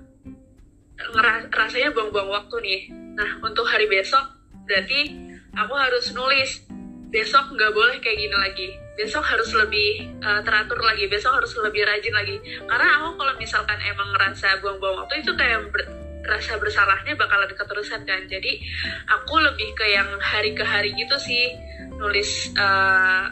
ngera- 1.15 1.49
rasanya 1.49 1.95
buang-buang 1.95 2.29
waktu 2.29 2.57
nih 2.61 2.81
nah 3.15 3.39
untuk 3.47 3.65
hari 3.65 3.87
besok 3.87 4.27
berarti 4.67 5.15
aku 5.55 5.75
harus 5.79 6.11
nulis 6.13 6.67
besok 7.15 7.55
nggak 7.55 7.73
boleh 7.73 7.97
kayak 8.03 8.19
gini 8.19 8.37
lagi 8.37 8.69
besok 9.01 9.25
harus 9.25 9.49
lebih 9.57 10.05
eh, 10.21 10.41
teratur 10.45 10.77
lagi 10.85 11.09
besok 11.09 11.41
harus 11.41 11.57
lebih 11.57 11.89
rajin 11.89 12.13
lagi. 12.13 12.37
Karena 12.69 13.01
aku 13.01 13.17
kalau 13.17 13.33
misalkan 13.41 13.81
emang 13.81 14.13
ngerasa 14.13 14.61
buang-buang 14.61 15.01
waktu 15.01 15.25
itu 15.25 15.33
kayak 15.33 15.73
ber- 15.73 15.89
rasa 16.21 16.61
bersalahnya 16.61 17.17
bakalan 17.17 17.49
keterusan 17.57 18.05
kan. 18.05 18.21
Jadi 18.29 18.61
aku 19.09 19.41
lebih 19.41 19.73
ke 19.73 19.89
yang 19.89 20.09
hari 20.21 20.53
ke 20.53 20.61
hari 20.61 20.93
gitu 20.93 21.17
sih. 21.17 21.57
Nulis 21.97 22.53
eh, 22.53 23.25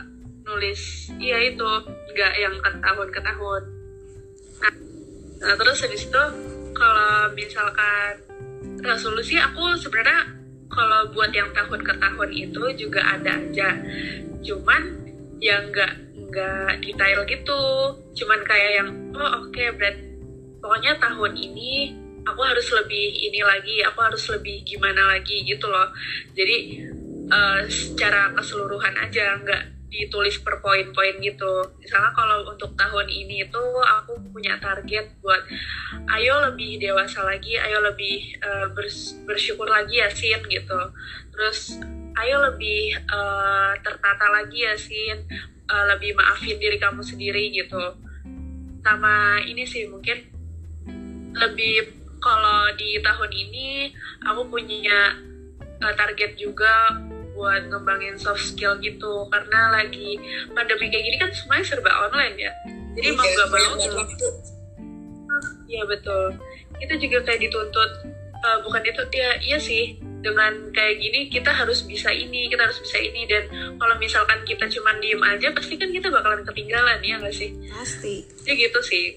nulis 0.49 1.13
iya 1.21 1.45
itu 1.45 1.69
nggak 2.17 2.33
yang 2.41 2.57
ke 2.65 2.71
tahun 2.81 3.09
ke 3.13 3.21
tahun. 3.21 3.63
Nah, 4.65 4.75
nah, 5.45 5.55
terus 5.61 5.85
habis 5.85 6.09
itu 6.09 6.23
kalau 6.73 7.29
misalkan 7.37 8.25
resolusi 8.81 9.37
aku 9.37 9.77
sebenarnya 9.77 10.33
kalau 10.73 11.13
buat 11.13 11.29
yang 11.33 11.53
tahun 11.53 11.85
ke 11.85 11.95
tahun 12.01 12.29
itu 12.33 12.63
juga 12.81 13.05
ada 13.05 13.37
aja. 13.37 13.77
Cuman 14.41 15.08
yang 15.38 15.71
nggak 15.71 15.92
nggak 16.28 16.71
detail 16.83 17.21
gitu. 17.25 17.62
Cuman 18.14 18.40
kayak 18.45 18.71
yang 18.83 18.88
oh 19.14 19.47
oke 19.47 19.64
berat 19.78 19.97
pokoknya 20.59 20.99
tahun 20.99 21.33
ini 21.38 21.95
aku 22.26 22.40
harus 22.45 22.68
lebih 22.75 23.07
ini 23.30 23.40
lagi 23.40 23.80
aku 23.87 23.99
harus 24.04 24.25
lebih 24.28 24.66
gimana 24.66 25.16
lagi 25.16 25.47
gitu 25.47 25.66
loh. 25.71 25.88
Jadi 26.35 26.57
eh, 27.30 27.61
secara 27.71 28.35
keseluruhan 28.35 28.95
aja 28.99 29.38
nggak 29.40 29.78
ditulis 29.88 30.37
per 30.45 30.61
poin-poin 30.61 31.16
gitu. 31.25 31.64
Misalnya 31.80 32.12
kalau 32.12 32.45
untuk 32.45 32.76
tahun 32.76 33.09
ini 33.09 33.49
itu 33.49 33.64
aku 33.80 34.21
punya 34.28 34.61
target 34.61 35.16
buat 35.25 35.40
ayo 36.12 36.45
lebih 36.52 36.76
dewasa 36.76 37.25
lagi 37.25 37.57
ayo 37.57 37.80
lebih 37.80 38.37
bers- 38.76 39.16
bersyukur 39.25 39.64
lagi 39.64 40.04
ya 40.04 40.12
Sin 40.12 40.45
gitu. 40.45 40.76
Terus 41.33 41.80
ayo 42.17 42.37
lebih 42.49 42.97
eh, 42.97 43.73
tertata 43.85 44.27
lagi 44.33 44.65
ya 44.65 44.75
Sin. 44.79 45.29
Eh, 45.69 45.85
lebih 45.93 46.17
maafin 46.17 46.57
diri 46.57 46.81
kamu 46.81 47.05
sendiri 47.05 47.53
gitu. 47.53 47.93
Sama 48.81 49.37
ini 49.45 49.69
sih 49.69 49.85
mungkin 49.85 50.17
lebih 51.37 51.93
kalau 52.25 52.73
di 52.81 52.97
tahun 53.05 53.31
ini 53.31 53.93
aku 54.27 54.49
punya 54.49 55.12
uh, 55.79 55.95
target 55.95 56.35
juga 56.35 56.99
buat 57.37 57.69
ngembangin 57.69 58.17
soft 58.17 58.43
skill 58.43 58.81
gitu. 58.81 59.29
Karena 59.29 59.77
lagi 59.77 60.17
pandemi 60.57 60.88
kayak 60.88 61.05
gini 61.05 61.17
kan 61.21 61.31
semuanya 61.37 61.65
serba 61.69 61.93
online 62.09 62.37
ya. 62.41 62.53
Jadi 62.97 63.09
mau 63.12 63.29
gak 63.29 63.49
mau 63.53 63.77
Iya 65.69 65.85
betul. 65.85 66.25
Kita 66.81 66.95
juga 66.97 67.19
kayak 67.29 67.45
dituntut 67.45 67.91
uh, 68.41 68.59
bukan 68.65 68.83
itu 68.88 69.03
ya 69.12 69.31
iya 69.45 69.59
sih 69.61 70.00
dengan 70.19 70.75
kayak 70.75 70.99
gini 70.99 71.31
kita 71.31 71.55
harus 71.55 71.87
bisa 71.87 72.11
ini 72.11 72.51
kita 72.51 72.67
harus 72.67 72.79
bisa 72.83 72.99
ini 72.99 73.23
dan 73.31 73.47
kalau 73.79 73.95
misalkan 74.03 74.43
kita 74.43 74.67
cuma 74.67 74.97
diem 74.99 75.23
aja 75.23 75.55
pasti 75.55 75.79
kan 75.79 75.91
kita 75.95 76.11
bakalan 76.11 76.43
ketinggalan 76.43 76.99
ya 77.07 77.23
nggak 77.23 77.35
sih 77.35 77.55
pasti 77.71 78.27
ya 78.43 78.53
gitu 78.59 78.79
sih 78.83 79.15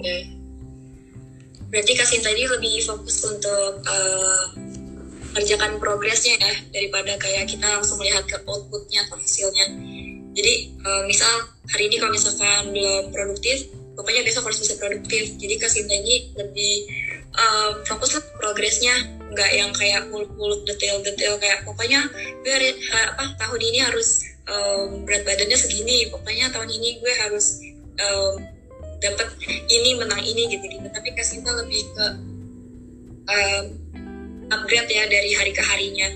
Oke. 0.00 0.16
Berarti 1.68 1.92
Kak 1.92 2.08
Sinta 2.08 2.32
ini 2.32 2.48
lebih 2.48 2.80
fokus 2.88 3.20
untuk 3.28 3.84
uh, 3.84 4.44
kerjakan 5.36 5.76
progresnya 5.76 6.40
ya 6.40 6.54
daripada 6.72 7.20
kayak 7.20 7.52
kita 7.52 7.68
langsung 7.68 8.00
melihat 8.00 8.24
ke 8.24 8.40
outputnya 8.48 9.04
atau 9.06 9.20
hasilnya. 9.20 9.66
Jadi 10.32 10.54
uh, 10.80 11.04
misal 11.04 11.52
hari 11.68 11.92
ini 11.92 12.00
kalau 12.00 12.16
misalkan 12.16 12.72
belum 12.72 13.12
produktif, 13.12 13.68
pokoknya 13.92 14.24
besok 14.24 14.48
harus 14.48 14.64
bisa 14.64 14.80
produktif. 14.80 15.36
Jadi 15.36 15.54
Kak 15.60 15.68
Sinta 15.68 15.94
ini 16.00 16.32
lebih 16.32 16.74
um, 17.36 17.84
fokus 17.84 18.16
lah 18.16 18.24
progresnya, 18.40 19.19
nggak 19.30 19.50
yang 19.54 19.70
kayak 19.74 20.10
muluk-muluk 20.10 20.66
detail-detail 20.66 21.38
kayak 21.38 21.62
pokoknya 21.62 22.02
gue 22.42 22.54
ha- 22.90 23.14
apa 23.14 23.24
tahun 23.38 23.60
ini 23.62 23.78
harus 23.86 24.26
um, 24.50 25.06
berat 25.06 25.22
badannya 25.22 25.58
segini, 25.58 26.10
pokoknya 26.10 26.50
tahun 26.50 26.70
ini 26.70 26.98
gue 26.98 27.12
harus 27.26 27.62
um, 27.98 28.34
dapat 29.00 29.28
ini 29.70 29.96
menang 29.96 30.20
ini 30.20 30.50
gitu 30.50 30.66
gitu 30.66 30.88
tapi 30.92 31.14
Kak 31.14 31.24
Sinta 31.24 31.54
lebih 31.56 31.82
ke 31.94 32.06
um, 33.30 33.64
upgrade 34.50 34.90
ya 34.90 35.06
dari 35.06 35.30
hari 35.38 35.52
ke 35.54 35.62
harinya. 35.62 36.10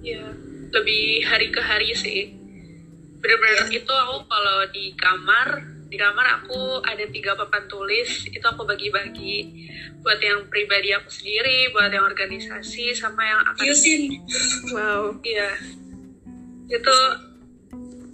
Ya 0.00 0.24
lebih 0.70 1.26
hari 1.26 1.50
ke 1.50 1.60
hari 1.60 1.90
sih. 1.94 2.30
Bener-bener 3.20 3.68
itu 3.68 3.90
aku 3.92 4.16
kalau 4.30 4.58
di 4.72 4.94
kamar 4.96 5.48
di 5.90 5.98
kamar 5.98 6.38
aku 6.38 6.78
ada 6.86 7.02
tiga 7.10 7.34
papan 7.34 7.66
tulis 7.66 8.30
itu 8.30 8.46
aku 8.46 8.62
bagi-bagi 8.62 9.66
buat 10.06 10.22
yang 10.22 10.46
pribadi 10.46 10.94
aku 10.94 11.10
sendiri 11.10 11.74
buat 11.74 11.90
yang 11.90 12.06
organisasi 12.06 12.94
sama 12.94 13.26
yang 13.26 13.42
akan 13.42 13.64
Yusin. 13.66 14.02
Wow. 14.70 15.18
Iya. 15.26 15.50
Itu 16.70 16.96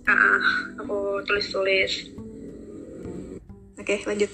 ah, 0.09 0.41
aku 0.81 1.21
tulis-tulis. 1.29 2.17
Oke 3.77 4.01
lanjut. 4.09 4.33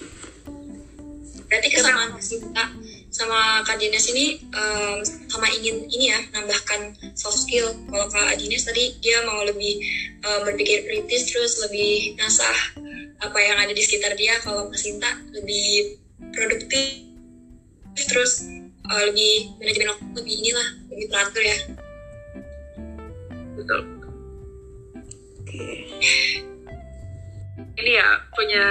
Berarti 1.51 1.67
kesamaan 1.67 2.15
Kak 2.15 2.23
Sinta 2.23 2.65
sama 3.13 3.61
Kak 3.67 3.77
Dines 3.77 4.07
ini 4.09 4.41
um, 4.55 5.03
sama 5.03 5.45
ingin 5.51 5.85
ini 5.91 6.15
ya 6.15 6.19
nambahkan 6.31 6.95
soft 7.13 7.43
skill. 7.43 7.75
Kalau 7.91 8.07
Kak 8.07 8.39
Dines 8.39 8.63
tadi 8.63 8.95
dia 9.03 9.19
mau 9.27 9.43
lebih 9.43 9.83
um, 10.23 10.47
berpikir 10.47 10.87
kritis 10.87 11.27
terus 11.27 11.59
lebih 11.59 12.15
nasah 12.15 12.79
apa 13.23 13.39
yang 13.39 13.57
ada 13.57 13.71
di 13.71 13.79
sekitar 13.79 14.13
dia 14.19 14.35
kalau 14.43 14.67
Kak 14.67 14.79
Sinta 14.79 15.09
lebih 15.31 15.97
produktif 16.35 17.07
terus 18.09 18.43
uh, 18.89 19.03
lebih 19.07 19.55
manajemen 19.61 19.95
waktu 19.95 20.05
lebih 20.19 20.35
inilah 20.43 20.67
lebih 20.91 21.05
teratur 21.07 21.43
ya. 21.43 21.57
Betul. 23.53 23.81
Oke. 25.39 25.63
Ini 27.73 27.91
ya 27.95 28.07
punya 28.33 28.65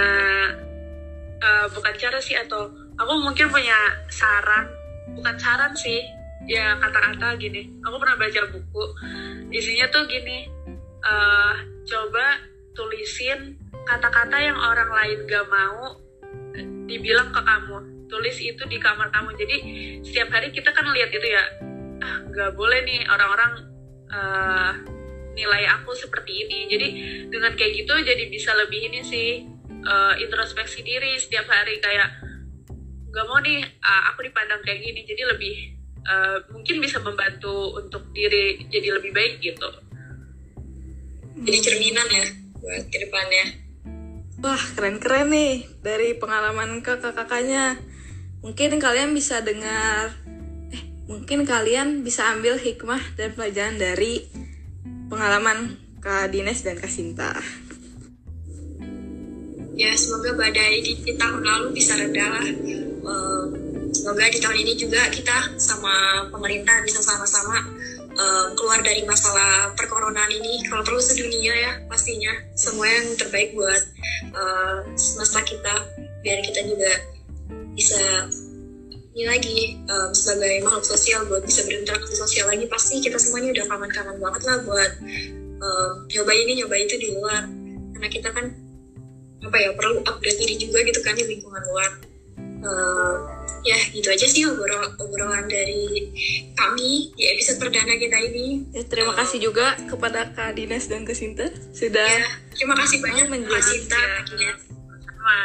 uh, 1.41 1.65
bukan 1.73 1.93
cara 1.97 2.19
sih 2.21 2.37
atau 2.37 2.69
aku 2.99 3.13
mungkin 3.23 3.49
punya 3.49 3.75
saran 4.11 4.69
bukan 5.17 5.35
saran 5.41 5.73
sih 5.73 6.03
ya 6.45 6.77
kata-kata 6.77 7.39
gini. 7.39 7.73
Aku 7.87 7.95
pernah 7.97 8.19
baca 8.19 8.41
buku 8.51 8.83
isinya 9.53 9.85
tuh 9.93 10.09
gini 10.09 10.49
uh, 11.05 11.53
coba 11.85 12.41
tulisin 12.73 13.62
kata-kata 13.83 14.37
yang 14.39 14.57
orang 14.57 14.89
lain 14.91 15.19
gak 15.27 15.45
mau 15.51 15.99
eh, 16.55 16.67
dibilang 16.87 17.29
ke 17.31 17.41
kamu. 17.43 17.77
Tulis 18.07 18.37
itu 18.39 18.63
di 18.69 18.77
kamar 18.77 19.09
kamu. 19.09 19.33
Jadi 19.35 19.57
setiap 20.05 20.29
hari 20.29 20.53
kita 20.53 20.69
kan 20.69 20.85
lihat 20.93 21.09
itu 21.09 21.27
ya. 21.27 21.43
Ah 22.03 22.17
nggak 22.29 22.53
boleh 22.53 22.83
nih 22.85 23.01
orang-orang 23.09 23.53
uh, 24.11 24.71
nilai 25.33 25.63
aku 25.81 25.97
seperti 25.97 26.45
ini. 26.45 26.59
Jadi 26.69 26.87
dengan 27.33 27.57
kayak 27.57 27.73
gitu 27.73 27.93
jadi 28.05 28.23
bisa 28.29 28.53
lebih 28.53 28.91
ini 28.91 29.01
sih 29.01 29.29
uh, 29.65 30.13
introspeksi 30.21 30.85
diri 30.85 31.17
setiap 31.17 31.49
hari. 31.49 31.81
Kayak 31.81 32.21
nggak 33.09 33.25
mau 33.25 33.41
nih 33.41 33.65
uh, 33.81 34.13
aku 34.13 34.29
dipandang 34.29 34.61
kayak 34.61 34.85
gini. 34.85 35.01
Jadi 35.09 35.21
lebih 35.25 35.55
uh, 36.05 36.37
mungkin 36.53 36.85
bisa 36.85 37.01
membantu 37.01 37.81
untuk 37.81 38.13
diri 38.13 38.61
jadi 38.69 38.93
lebih 38.93 39.09
baik 39.09 39.41
gitu. 39.41 39.69
Jadi 41.33 41.57
cerminan 41.65 42.07
ya 42.13 42.25
buat 42.61 42.83
ke 42.93 42.97
depannya 43.09 43.62
wah 44.43 44.63
keren-keren 44.75 45.31
nih 45.31 45.63
dari 45.79 46.19
pengalaman 46.19 46.83
kakak-kakaknya 46.83 47.79
mungkin 48.43 48.75
kalian 48.75 49.15
bisa 49.15 49.39
dengar 49.39 50.11
eh 50.75 50.83
mungkin 51.07 51.47
kalian 51.47 52.03
bisa 52.03 52.27
ambil 52.35 52.59
hikmah 52.59 52.99
dan 53.15 53.31
pelajaran 53.31 53.79
dari 53.79 54.27
pengalaman 55.07 55.79
Kak 56.03 56.35
Dines 56.35 56.67
dan 56.67 56.75
Kak 56.75 56.91
Sinta. 56.91 57.31
ya 59.73 59.95
semoga 59.95 60.35
badai 60.35 60.83
di, 60.85 61.01
di 61.01 61.13
tahun 61.15 61.41
lalu 61.41 61.73
bisa 61.73 61.97
reda 61.97 62.27
lah 62.29 62.47
semoga 63.93 64.27
di 64.27 64.39
tahun 64.43 64.57
ini 64.67 64.73
juga 64.75 65.07
kita 65.07 65.55
sama 65.55 66.27
pemerintah 66.27 66.83
bisa 66.83 66.99
sama-sama 66.99 67.63
um, 68.17 68.47
keluar 68.57 68.79
dari 68.85 69.01
masalah 69.05 69.73
perkoronaan 69.73 70.31
ini 70.31 70.65
kalau 70.69 70.85
perlu 70.85 71.01
sedunia 71.01 71.53
ya 71.53 71.71
pastinya. 71.89 72.33
Semua 72.53 72.87
yang 72.89 73.07
terbaik 73.17 73.53
buat 73.57 73.83
uh, 74.33 74.79
semesta 74.97 75.41
kita 75.45 75.75
biar 76.23 76.39
kita 76.45 76.61
juga 76.65 76.91
bisa 77.73 77.99
ini 79.13 79.29
lagi 79.29 79.57
um, 79.89 80.09
sebagai 80.09 80.65
makhluk 80.65 80.85
sosial 80.85 81.21
buat 81.29 81.45
bisa 81.45 81.61
berinteraksi 81.69 82.17
sosial 82.17 82.49
lagi 82.49 82.65
pasti 82.65 82.97
kita 82.97 83.21
semuanya 83.21 83.53
udah 83.61 83.65
kangen-kangen 83.69 84.17
banget 84.17 84.41
lah 84.49 84.57
buat 84.65 84.91
um, 85.61 85.93
nyoba 86.09 86.31
ini 86.33 86.51
nyoba 86.63 86.75
itu 86.81 86.95
di 86.97 87.09
luar. 87.13 87.45
Karena 87.93 88.07
kita 88.09 88.29
kan 88.33 88.45
apa 89.43 89.57
ya 89.59 89.69
perlu 89.75 89.99
upgrade 90.07 90.39
diri 90.39 90.55
juga 90.55 90.79
gitu 90.87 91.03
kan 91.03 91.13
di 91.19 91.27
lingkungan 91.27 91.63
luar 91.67 91.91
ya 93.63 93.79
gitu 93.89 94.07
aja 94.07 94.27
sih 94.27 94.43
obrol 94.43 94.83
obrolan 94.99 95.47
dari 95.47 96.11
kami 96.53 97.15
di 97.15 97.23
episode 97.25 97.57
perdana 97.57 97.95
kita 97.95 98.17
ini. 98.21 98.67
Ya, 98.71 98.83
terima 98.83 99.15
kasih 99.15 99.39
juga 99.41 99.79
kepada 99.87 100.31
Kak 100.31 100.53
Dines 100.53 100.85
dan 100.85 101.03
Kak 101.03 101.15
Sinta 101.15 101.47
sudah 101.71 102.03
ya 102.03 102.27
terima 102.51 102.75
kasih 102.75 102.99
banyak 102.99 103.25
menjadi- 103.27 103.55
Kak 103.55 103.63
Sinta. 103.63 104.03
Kak 104.27 104.57
sama 105.07 105.37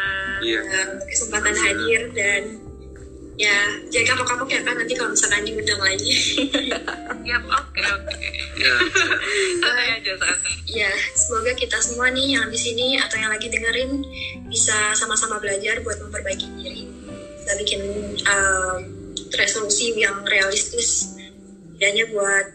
Iya. 0.43 0.61
uh, 0.61 0.89
kesempatan 1.07 1.55
hadir 1.55 2.01
dan 2.11 2.43
ya 3.39 3.55
jangan 3.87 4.19
kapok-kapok 4.19 4.51
ya 4.51 4.61
kan 4.67 4.75
nanti 4.75 4.99
kalau 4.99 5.15
misalkan 5.15 5.47
diundang 5.47 5.79
lagi. 5.79 6.11
Yap, 7.29 7.45
oke 7.47 7.83
oke. 7.87 8.17
Ya, 8.59 8.75
santai 9.63 9.87
aja 9.95 10.13
santai. 10.19 10.55
Ya 10.67 10.91
semoga 11.15 11.55
kita 11.55 11.79
semua 11.79 12.11
nih 12.11 12.35
yang 12.35 12.51
di 12.51 12.59
sini 12.59 12.99
atau 12.99 13.15
yang 13.15 13.31
lagi 13.31 13.47
dengerin 13.47 14.03
bisa 14.51 14.75
sama-sama 14.93 15.39
belajar 15.39 15.79
buat 15.81 16.03
memperbaiki 16.03 16.47
diri 16.59 16.83
kita 17.49 17.65
bikin 17.65 17.83
um, 18.29 18.81
resolusi 19.33 19.97
yang 19.97 20.21
realistis 20.29 21.17
tidaknya 21.81 22.05
buat 22.13 22.47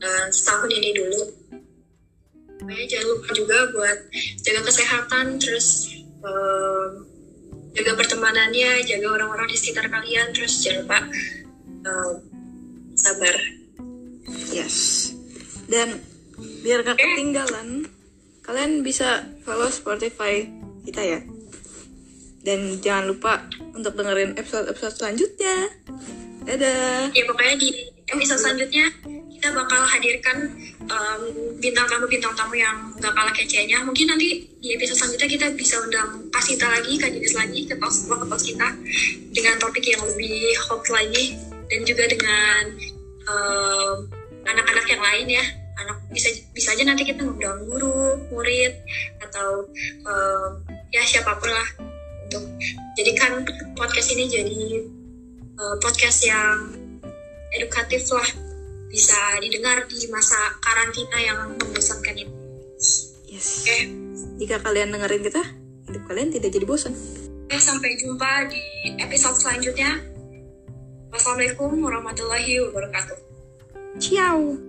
uh, 0.00 0.26
setahun 0.32 0.72
ini 0.72 0.96
dulu 0.96 1.22
Pokoknya 2.58 2.86
jangan 2.90 3.06
lupa 3.12 3.28
juga 3.36 3.58
buat 3.76 3.98
jaga 4.40 4.60
kesehatan 4.64 5.36
terus 5.36 5.92
um, 6.24 7.04
jaga 7.76 7.92
pertemanannya 7.92 8.88
jaga 8.88 9.20
orang-orang 9.20 9.52
di 9.52 9.56
sekitar 9.60 9.92
kalian 9.92 10.32
terus 10.32 10.64
jangan 10.64 10.88
lupa 10.88 10.98
um, 11.84 12.14
sabar 12.96 13.36
Yes. 14.48 15.12
Dan 15.68 16.00
biar 16.64 16.84
gak 16.84 16.96
ketinggalan, 16.96 17.88
kalian 18.44 18.80
bisa 18.80 19.28
follow 19.44 19.68
Spotify 19.68 20.48
kita 20.88 21.04
ya. 21.04 21.20
Dan 22.48 22.80
jangan 22.80 23.12
lupa 23.12 23.44
untuk 23.76 23.92
dengerin 23.92 24.32
episode-episode 24.40 24.96
selanjutnya. 24.96 25.68
Dadah. 26.48 27.12
ya 27.12 27.28
pokoknya 27.28 27.60
di 27.60 27.68
episode 28.08 28.40
selanjutnya 28.40 28.88
kita 29.36 29.52
bakal 29.52 29.84
hadirkan 29.84 30.48
um, 30.88 31.20
bintang 31.60 31.84
tamu 31.84 32.08
bintang 32.08 32.32
tamu 32.32 32.56
yang 32.56 32.88
gak 32.96 33.12
kalah 33.12 33.34
kecenya 33.36 33.84
mungkin 33.84 34.08
nanti 34.08 34.48
di 34.56 34.72
episode 34.72 34.96
selanjutnya 34.96 35.28
kita 35.28 35.46
bisa 35.52 35.76
undang 35.84 36.24
Kasita 36.32 36.72
lagi 36.72 36.96
Kak 36.96 37.12
Jenis 37.12 37.36
lagi 37.36 37.68
ke 37.68 37.76
tos 37.76 38.08
ke 38.08 38.16
tos 38.16 38.44
kita 38.48 38.68
dengan 39.36 39.54
topik 39.60 39.84
yang 39.84 40.00
lebih 40.08 40.56
hot 40.64 40.88
lagi 40.88 41.36
dan 41.68 41.80
juga 41.84 42.04
dengan 42.08 42.62
um, 43.28 43.96
anak-anak 44.48 44.88
yang 44.88 45.02
lain 45.04 45.26
ya 45.28 45.44
anak 45.84 46.00
bisa 46.10 46.32
bisa 46.56 46.72
aja 46.72 46.82
nanti 46.88 47.04
kita 47.04 47.22
ngundang 47.22 47.60
guru 47.68 48.18
murid 48.32 48.72
atau 49.20 49.68
um, 50.08 50.50
ya 50.90 51.04
siapa 51.04 51.36
pun 51.36 51.52
lah 51.52 51.87
untuk 52.28 52.44
jadikan 53.00 53.40
podcast 53.72 54.12
ini 54.12 54.28
jadi 54.28 54.84
uh, 55.56 55.76
podcast 55.80 56.20
yang 56.28 56.76
edukatif 57.56 58.04
lah 58.12 58.28
bisa 58.92 59.16
didengar 59.40 59.88
di 59.88 59.96
masa 60.12 60.36
karantina 60.60 61.16
yang 61.16 61.38
membosankan 61.56 62.16
ini. 62.20 62.32
Yes. 63.28 63.64
Oke, 63.64 63.78
Jika 64.44 64.60
kalian 64.60 64.92
dengerin 64.92 65.24
kita, 65.24 65.42
hidup 65.88 66.02
kalian 66.08 66.28
tidak 66.32 66.52
jadi 66.52 66.64
bosan. 66.68 66.92
Oke, 67.48 67.56
sampai 67.56 67.96
jumpa 67.96 68.52
di 68.52 68.60
episode 69.00 69.40
selanjutnya. 69.40 70.04
Wassalamualaikum 71.08 71.80
warahmatullahi 71.80 72.60
wabarakatuh. 72.68 73.16
Ciao. 73.96 74.67